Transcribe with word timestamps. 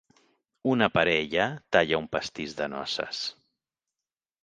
Una 0.71 0.87
parella 0.95 1.45
talla 1.77 2.01
un 2.05 2.09
pastís 2.17 2.59
de 2.63 2.71
noces. 2.79 3.25